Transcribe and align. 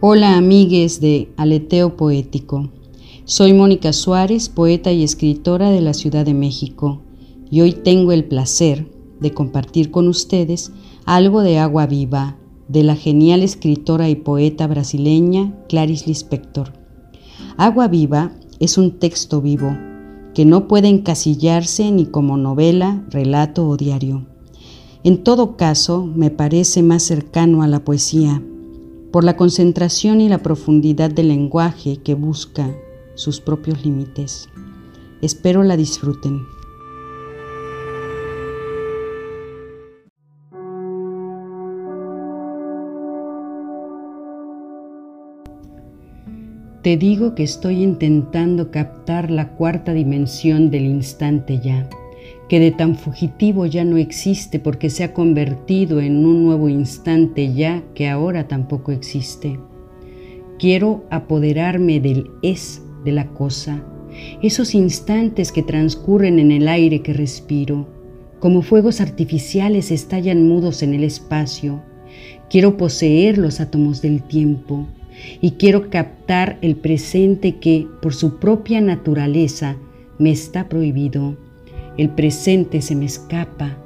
Hola 0.00 0.36
amigues 0.36 1.00
de 1.00 1.28
Aleteo 1.36 1.96
Poético. 1.96 2.70
Soy 3.24 3.52
Mónica 3.52 3.92
Suárez, 3.92 4.48
poeta 4.48 4.92
y 4.92 5.02
escritora 5.02 5.72
de 5.72 5.80
la 5.80 5.92
Ciudad 5.92 6.24
de 6.24 6.34
México, 6.34 7.00
y 7.50 7.62
hoy 7.62 7.72
tengo 7.72 8.12
el 8.12 8.24
placer 8.24 8.88
de 9.18 9.34
compartir 9.34 9.90
con 9.90 10.06
ustedes 10.06 10.70
algo 11.04 11.42
de 11.42 11.58
agua 11.58 11.86
viva 11.86 12.36
de 12.68 12.84
la 12.84 12.94
genial 12.94 13.42
escritora 13.42 14.08
y 14.08 14.14
poeta 14.14 14.68
brasileña 14.68 15.52
Clarice 15.68 16.06
Lispector. 16.06 16.74
Agua 17.56 17.88
viva 17.88 18.30
es 18.60 18.78
un 18.78 19.00
texto 19.00 19.42
vivo 19.42 19.76
que 20.32 20.44
no 20.44 20.68
puede 20.68 20.86
encasillarse 20.86 21.90
ni 21.90 22.06
como 22.06 22.36
novela, 22.36 23.04
relato 23.10 23.68
o 23.68 23.76
diario. 23.76 24.28
En 25.02 25.24
todo 25.24 25.56
caso, 25.56 26.06
me 26.06 26.30
parece 26.30 26.84
más 26.84 27.02
cercano 27.02 27.64
a 27.64 27.66
la 27.66 27.80
poesía, 27.80 28.44
por 29.12 29.24
la 29.24 29.36
concentración 29.36 30.20
y 30.20 30.28
la 30.28 30.38
profundidad 30.38 31.10
del 31.10 31.28
lenguaje 31.28 31.98
que 31.98 32.14
busca 32.14 32.74
sus 33.14 33.40
propios 33.40 33.84
límites. 33.84 34.48
Espero 35.22 35.62
la 35.62 35.76
disfruten. 35.76 36.42
Te 46.82 46.96
digo 46.96 47.34
que 47.34 47.42
estoy 47.42 47.82
intentando 47.82 48.70
captar 48.70 49.30
la 49.30 49.56
cuarta 49.56 49.92
dimensión 49.92 50.70
del 50.70 50.86
instante 50.86 51.60
ya, 51.62 51.88
que 52.48 52.60
de 52.60 52.70
tan 52.70 52.96
fugitivo 52.96 53.66
ya 53.66 53.84
no 53.84 53.96
existe 53.96 54.58
porque 54.58 54.90
se 54.90 55.04
ha 55.04 55.12
convertido 55.12 56.00
en 56.00 56.24
un 56.24 56.44
nuevo 56.44 56.68
instante 56.68 57.52
ya 57.54 57.82
que 57.94 58.08
ahora 58.08 58.48
tampoco 58.48 58.92
existe. 58.92 59.60
Quiero 60.58 61.04
apoderarme 61.10 62.00
del 62.00 62.30
es 62.42 62.82
de 63.04 63.12
la 63.12 63.28
cosa, 63.28 63.84
esos 64.42 64.74
instantes 64.74 65.52
que 65.52 65.62
transcurren 65.62 66.38
en 66.38 66.50
el 66.50 66.68
aire 66.68 67.02
que 67.02 67.12
respiro, 67.12 67.86
como 68.40 68.62
fuegos 68.62 69.00
artificiales 69.00 69.90
estallan 69.90 70.48
mudos 70.48 70.82
en 70.82 70.94
el 70.94 71.04
espacio. 71.04 71.82
Quiero 72.50 72.76
poseer 72.76 73.38
los 73.38 73.60
átomos 73.60 74.00
del 74.00 74.22
tiempo 74.22 74.88
y 75.40 75.52
quiero 75.52 75.90
captar 75.90 76.58
el 76.62 76.76
presente 76.76 77.56
que, 77.56 77.86
por 78.00 78.14
su 78.14 78.38
propia 78.38 78.80
naturaleza, 78.80 79.76
me 80.18 80.30
está 80.30 80.68
prohibido. 80.68 81.36
El 81.98 82.08
presente 82.10 82.80
se 82.80 82.96
me 82.96 83.04
escapa, 83.04 83.76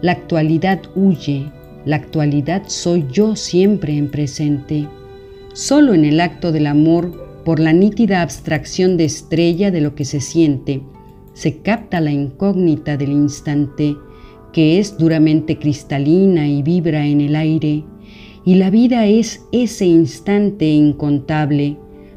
la 0.00 0.12
actualidad 0.12 0.80
huye, 0.94 1.52
la 1.84 1.96
actualidad 1.96 2.62
soy 2.68 3.04
yo 3.12 3.36
siempre 3.36 3.96
en 3.96 4.10
presente. 4.10 4.88
Solo 5.52 5.92
en 5.92 6.04
el 6.06 6.20
acto 6.20 6.52
del 6.52 6.66
amor, 6.66 7.42
por 7.44 7.60
la 7.60 7.74
nítida 7.74 8.22
abstracción 8.22 8.96
de 8.96 9.04
estrella 9.04 9.70
de 9.70 9.82
lo 9.82 9.94
que 9.94 10.06
se 10.06 10.20
siente, 10.20 10.80
se 11.34 11.58
capta 11.58 12.00
la 12.00 12.12
incógnita 12.12 12.96
del 12.96 13.12
instante, 13.12 13.94
que 14.52 14.78
es 14.78 14.96
duramente 14.96 15.58
cristalina 15.58 16.48
y 16.48 16.62
vibra 16.62 17.06
en 17.06 17.20
el 17.20 17.36
aire 17.36 17.84
y 18.46 18.54
la 18.54 18.70
vida 18.70 19.06
es 19.06 19.44
ese 19.50 19.86
instante 19.86 20.66
incontable, 20.66 21.76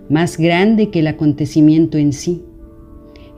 más 0.10 0.38
grande 0.38 0.92
que 0.92 1.00
el 1.00 1.08
acontecimiento 1.08 1.98
en 1.98 2.14
sí. 2.14 2.44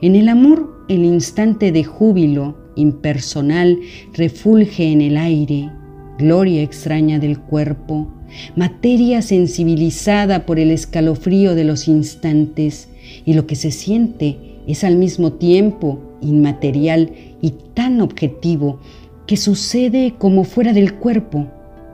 En 0.02 0.14
el 0.14 0.28
amor, 0.28 0.71
el 0.88 1.04
instante 1.04 1.72
de 1.72 1.84
júbilo 1.84 2.56
impersonal 2.76 3.78
refulge 4.14 4.90
en 4.90 5.00
el 5.00 5.16
aire, 5.16 5.70
gloria 6.18 6.62
extraña 6.62 7.18
del 7.18 7.38
cuerpo, 7.38 8.08
materia 8.56 9.22
sensibilizada 9.22 10.46
por 10.46 10.58
el 10.58 10.70
escalofrío 10.70 11.54
de 11.54 11.64
los 11.64 11.88
instantes, 11.88 12.88
y 13.24 13.34
lo 13.34 13.46
que 13.46 13.56
se 13.56 13.70
siente 13.70 14.38
es 14.66 14.84
al 14.84 14.96
mismo 14.96 15.32
tiempo 15.32 16.00
inmaterial 16.20 17.10
y 17.40 17.54
tan 17.74 18.00
objetivo 18.00 18.80
que 19.26 19.36
sucede 19.36 20.14
como 20.18 20.44
fuera 20.44 20.72
del 20.72 20.94
cuerpo 20.94 21.48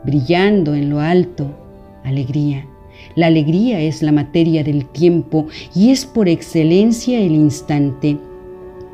brillando 0.04 0.74
en 0.74 0.90
lo 0.90 1.00
alto, 1.00 1.50
alegría. 2.04 2.66
La 3.14 3.26
alegría 3.26 3.80
es 3.80 4.02
la 4.02 4.12
materia 4.12 4.64
del 4.64 4.86
tiempo 4.86 5.46
y 5.74 5.90
es 5.90 6.06
por 6.06 6.28
excelencia 6.28 7.20
el 7.20 7.32
instante. 7.32 8.16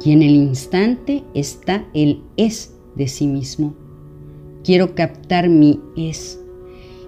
Y 0.05 0.13
en 0.13 0.23
el 0.23 0.35
instante 0.35 1.25
está 1.35 1.87
el 1.95 2.23
es 2.37 2.75
de 2.95 3.09
sí 3.09 3.27
mismo. 3.27 3.75
Quiero 4.63 4.95
captar 4.95 5.49
mi 5.49 5.81
es 5.97 6.39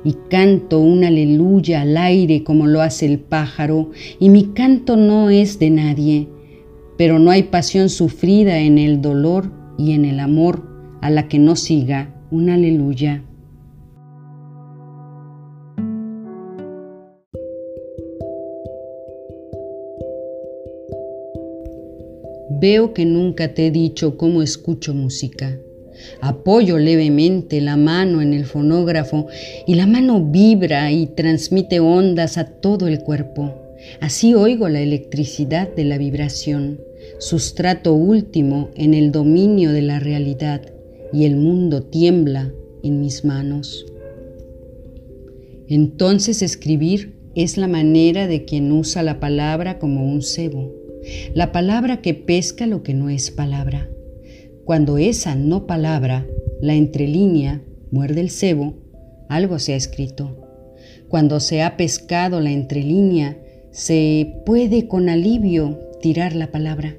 y 0.06 0.14
canto 0.30 0.78
un 0.78 1.02
aleluya 1.02 1.80
al 1.80 1.96
aire 1.96 2.44
como 2.44 2.68
lo 2.68 2.80
hace 2.80 3.06
el 3.06 3.18
pájaro, 3.18 3.90
y 4.20 4.28
mi 4.28 4.44
canto 4.52 4.96
no 4.96 5.30
es 5.30 5.58
de 5.58 5.70
nadie, 5.70 6.28
pero 6.96 7.18
no 7.18 7.32
hay 7.32 7.42
pasión 7.44 7.88
sufrida 7.88 8.60
en 8.60 8.78
el 8.78 9.00
dolor 9.00 9.50
y 9.76 9.92
en 9.92 10.04
el 10.04 10.20
amor 10.20 10.62
a 11.00 11.10
la 11.10 11.26
que 11.26 11.40
no 11.40 11.56
siga 11.56 12.14
un 12.30 12.50
aleluya. 12.50 13.24
Veo 22.58 22.94
que 22.94 23.04
nunca 23.04 23.52
te 23.52 23.66
he 23.66 23.70
dicho 23.70 24.16
cómo 24.16 24.42
escucho 24.42 24.94
música. 24.94 25.58
Apoyo 26.22 26.78
levemente 26.78 27.60
la 27.60 27.76
mano 27.76 28.22
en 28.22 28.32
el 28.32 28.46
fonógrafo 28.46 29.26
y 29.66 29.74
la 29.74 29.86
mano 29.86 30.24
vibra 30.24 30.90
y 30.90 31.06
transmite 31.06 31.80
ondas 31.80 32.38
a 32.38 32.46
todo 32.46 32.86
el 32.88 33.00
cuerpo. 33.00 33.54
Así 34.00 34.32
oigo 34.32 34.70
la 34.70 34.80
electricidad 34.80 35.68
de 35.74 35.84
la 35.84 35.98
vibración, 35.98 36.80
sustrato 37.18 37.92
último 37.92 38.70
en 38.74 38.94
el 38.94 39.12
dominio 39.12 39.72
de 39.72 39.82
la 39.82 40.00
realidad 40.00 40.62
y 41.12 41.26
el 41.26 41.36
mundo 41.36 41.82
tiembla 41.82 42.54
en 42.82 43.00
mis 43.00 43.22
manos. 43.22 43.84
Entonces 45.68 46.40
escribir 46.40 47.16
es 47.34 47.58
la 47.58 47.68
manera 47.68 48.26
de 48.26 48.46
quien 48.46 48.72
usa 48.72 49.02
la 49.02 49.20
palabra 49.20 49.78
como 49.78 50.10
un 50.10 50.22
cebo 50.22 50.85
la 51.34 51.52
palabra 51.52 52.00
que 52.00 52.14
pesca 52.14 52.66
lo 52.66 52.82
que 52.82 52.94
no 52.94 53.08
es 53.08 53.30
palabra. 53.30 53.88
Cuando 54.64 54.98
esa 54.98 55.34
no 55.34 55.66
palabra, 55.66 56.26
la 56.60 56.74
entrelínea, 56.74 57.62
muerde 57.90 58.20
el 58.20 58.30
cebo, 58.30 58.74
algo 59.28 59.58
se 59.58 59.74
ha 59.74 59.76
escrito. 59.76 60.36
Cuando 61.08 61.40
se 61.40 61.62
ha 61.62 61.76
pescado 61.76 62.40
la 62.40 62.50
entrelínea, 62.50 63.38
se 63.70 64.42
puede 64.44 64.88
con 64.88 65.08
alivio 65.08 65.78
tirar 66.00 66.34
la 66.34 66.50
palabra. 66.50 66.96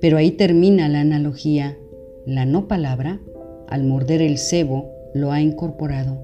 Pero 0.00 0.16
ahí 0.16 0.30
termina 0.30 0.88
la 0.88 1.00
analogía. 1.00 1.76
La 2.24 2.46
no 2.46 2.68
palabra, 2.68 3.20
al 3.68 3.84
morder 3.84 4.22
el 4.22 4.38
cebo, 4.38 4.92
lo 5.14 5.32
ha 5.32 5.40
incorporado. 5.40 6.22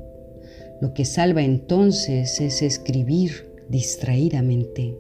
Lo 0.81 0.94
que 0.94 1.04
salva 1.04 1.42
entonces 1.42 2.41
es 2.41 2.62
escribir 2.62 3.53
distraídamente. 3.69 4.97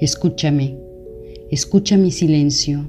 Escúchame, 0.00 0.78
escucha 1.50 1.96
mi 1.96 2.12
silencio. 2.12 2.88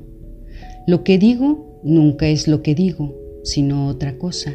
Lo 0.86 1.04
que 1.04 1.18
digo 1.18 1.80
nunca 1.84 2.28
es 2.28 2.48
lo 2.48 2.62
que 2.62 2.76
digo, 2.76 3.16
sino 3.44 3.88
otra 3.88 4.20
cosa. 4.20 4.54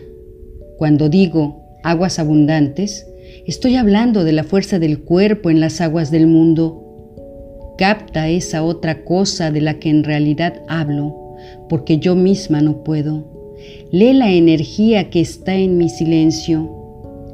Cuando 0.78 1.08
digo 1.08 1.64
aguas 1.82 2.20
abundantes, 2.20 3.08
estoy 3.44 3.74
hablando 3.74 4.22
de 4.22 4.30
la 4.30 4.44
fuerza 4.44 4.78
del 4.78 5.00
cuerpo 5.00 5.50
en 5.50 5.58
las 5.58 5.80
aguas 5.80 6.12
del 6.12 6.28
mundo. 6.28 7.74
Capta 7.76 8.28
esa 8.28 8.62
otra 8.62 9.04
cosa 9.04 9.50
de 9.50 9.60
la 9.60 9.80
que 9.80 9.90
en 9.90 10.04
realidad 10.04 10.62
hablo, 10.68 11.34
porque 11.68 11.98
yo 11.98 12.14
misma 12.14 12.60
no 12.60 12.84
puedo. 12.84 13.56
Lee 13.90 14.12
la 14.12 14.30
energía 14.30 15.10
que 15.10 15.20
está 15.20 15.56
en 15.56 15.76
mi 15.76 15.88
silencio. 15.88 16.70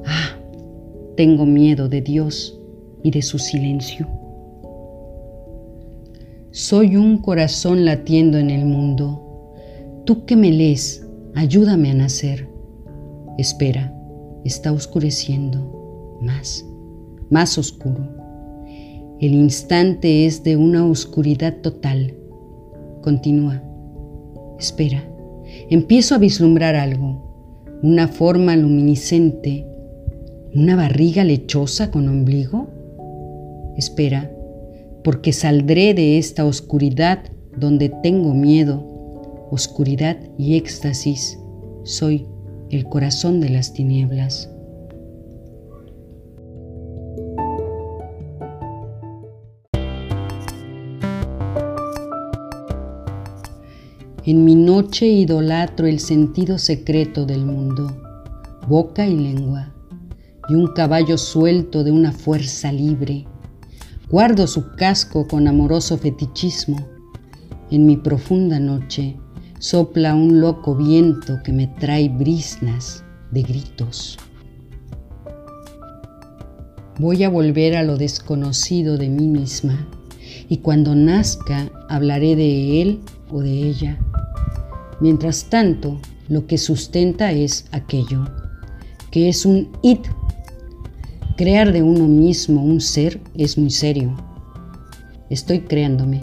Ah, 0.06 0.38
tengo 1.14 1.44
miedo 1.44 1.90
de 1.90 2.00
Dios 2.00 2.58
y 3.02 3.10
de 3.10 3.20
su 3.20 3.38
silencio. 3.38 4.19
Soy 6.52 6.96
un 6.96 7.18
corazón 7.18 7.84
latiendo 7.84 8.36
en 8.36 8.50
el 8.50 8.66
mundo. 8.66 9.54
Tú 10.04 10.24
que 10.24 10.34
me 10.34 10.50
lees, 10.50 11.06
ayúdame 11.36 11.92
a 11.92 11.94
nacer. 11.94 12.48
Espera, 13.38 13.94
está 14.44 14.72
oscureciendo. 14.72 16.18
Más, 16.20 16.66
más 17.30 17.56
oscuro. 17.56 18.04
El 19.20 19.32
instante 19.32 20.26
es 20.26 20.42
de 20.42 20.56
una 20.56 20.84
oscuridad 20.84 21.58
total. 21.58 22.16
Continúa. 23.00 23.62
Espera. 24.58 25.08
Empiezo 25.68 26.16
a 26.16 26.18
vislumbrar 26.18 26.74
algo. 26.74 27.62
Una 27.84 28.08
forma 28.08 28.56
luminiscente. 28.56 29.68
¿Una 30.52 30.74
barriga 30.74 31.22
lechosa 31.22 31.92
con 31.92 32.08
ombligo? 32.08 32.66
Espera 33.76 34.32
porque 35.02 35.32
saldré 35.32 35.94
de 35.94 36.18
esta 36.18 36.44
oscuridad 36.44 37.24
donde 37.56 37.88
tengo 38.02 38.34
miedo, 38.34 39.48
oscuridad 39.50 40.16
y 40.38 40.56
éxtasis. 40.56 41.38
Soy 41.84 42.26
el 42.70 42.84
corazón 42.84 43.40
de 43.40 43.50
las 43.50 43.72
tinieblas. 43.72 44.50
En 54.26 54.44
mi 54.44 54.54
noche 54.54 55.06
idolatro 55.06 55.86
el 55.86 55.98
sentido 55.98 56.58
secreto 56.58 57.24
del 57.24 57.44
mundo, 57.44 57.90
boca 58.68 59.06
y 59.06 59.16
lengua, 59.16 59.74
y 60.48 60.54
un 60.54 60.68
caballo 60.74 61.16
suelto 61.16 61.82
de 61.82 61.90
una 61.90 62.12
fuerza 62.12 62.70
libre. 62.70 63.26
Guardo 64.10 64.46
su 64.46 64.74
casco 64.74 65.26
con 65.26 65.46
amoroso 65.46 65.96
fetichismo. 65.96 66.78
En 67.70 67.86
mi 67.86 67.96
profunda 67.96 68.58
noche 68.58 69.16
sopla 69.58 70.14
un 70.14 70.40
loco 70.40 70.74
viento 70.74 71.38
que 71.44 71.52
me 71.52 71.66
trae 71.66 72.08
brisnas 72.08 73.04
de 73.30 73.42
gritos. 73.42 74.18
Voy 76.98 77.24
a 77.24 77.30
volver 77.30 77.76
a 77.76 77.82
lo 77.82 77.96
desconocido 77.96 78.98
de 78.98 79.08
mí 79.08 79.26
misma 79.28 79.88
y 80.48 80.58
cuando 80.58 80.94
nazca 80.94 81.70
hablaré 81.88 82.36
de 82.36 82.82
él 82.82 83.00
o 83.30 83.40
de 83.40 83.52
ella 83.52 83.98
Mientras 85.00 85.48
tanto, 85.48 85.98
lo 86.28 86.46
que 86.46 86.58
sustenta 86.58 87.32
es 87.32 87.64
aquello, 87.72 88.26
que 89.10 89.30
es 89.30 89.46
un 89.46 89.72
it. 89.82 90.06
Crear 91.40 91.72
de 91.72 91.82
uno 91.82 92.06
mismo 92.06 92.62
un 92.62 92.82
ser 92.82 93.18
es 93.34 93.56
muy 93.56 93.70
serio. 93.70 94.14
Estoy 95.30 95.60
creándome 95.60 96.20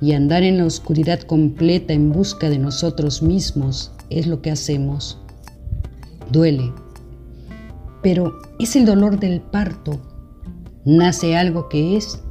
y 0.00 0.12
andar 0.12 0.44
en 0.44 0.58
la 0.58 0.64
oscuridad 0.64 1.22
completa 1.22 1.92
en 1.92 2.12
busca 2.12 2.48
de 2.48 2.60
nosotros 2.60 3.20
mismos 3.20 3.90
es 4.10 4.28
lo 4.28 4.42
que 4.42 4.52
hacemos. 4.52 5.18
Duele, 6.30 6.72
pero 8.00 8.32
es 8.60 8.76
el 8.76 8.86
dolor 8.86 9.18
del 9.18 9.40
parto. 9.40 10.00
Nace 10.84 11.36
algo 11.36 11.68
que 11.68 11.96
es, 11.96 12.22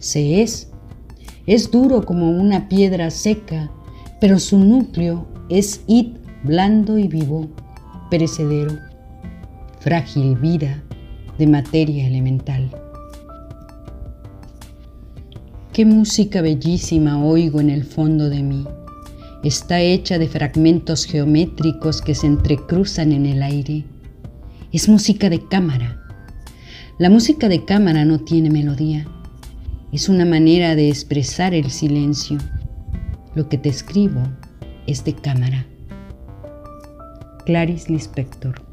se 0.00 0.42
es. 0.42 0.72
Es 1.46 1.70
duro 1.70 2.04
como 2.04 2.28
una 2.28 2.68
piedra 2.68 3.08
seca 3.12 3.70
pero 4.20 4.40
su 4.40 4.58
núcleo 4.58 5.28
es 5.48 5.80
id 5.86 6.16
blando 6.42 6.98
y 6.98 7.06
vivo, 7.06 7.46
perecedero, 8.10 8.76
frágil 9.78 10.34
vida 10.34 10.82
de 11.38 11.46
materia 11.46 12.06
elemental. 12.06 12.70
Qué 15.72 15.84
música 15.84 16.40
bellísima 16.40 17.22
oigo 17.22 17.60
en 17.60 17.70
el 17.70 17.84
fondo 17.84 18.28
de 18.30 18.42
mí. 18.42 18.64
Está 19.44 19.80
hecha 19.80 20.18
de 20.18 20.28
fragmentos 20.28 21.04
geométricos 21.04 22.00
que 22.00 22.14
se 22.14 22.26
entrecruzan 22.26 23.12
en 23.12 23.26
el 23.26 23.42
aire. 23.42 23.84
Es 24.72 24.88
música 24.88 25.28
de 25.28 25.46
cámara. 25.46 26.02
La 26.98 27.10
música 27.10 27.48
de 27.48 27.64
cámara 27.64 28.04
no 28.04 28.20
tiene 28.20 28.50
melodía. 28.50 29.06
Es 29.92 30.08
una 30.08 30.24
manera 30.24 30.74
de 30.74 30.88
expresar 30.88 31.54
el 31.54 31.70
silencio 31.70 32.38
lo 33.36 33.50
que 33.50 33.58
te 33.58 33.68
escribo 33.68 34.22
es 34.86 35.04
de 35.04 35.14
cámara. 35.14 35.66
Clarice 37.44 37.92
Lispector 37.92 38.65